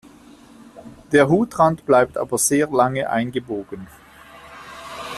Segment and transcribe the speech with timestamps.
[1.11, 3.85] Der Hutrand bleibt aber sehr lange eingebogen.